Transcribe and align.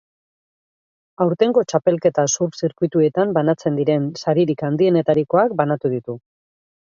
Aurtengo 1.25 1.63
txapelketa 1.73 2.23
surf 2.35 2.57
zirkuituetan 2.63 3.35
banatzen 3.37 3.77
diren 3.81 4.09
saririk 4.23 4.63
handienetarikoak 4.69 5.55
banatu 5.63 5.93
ditu. 5.95 6.17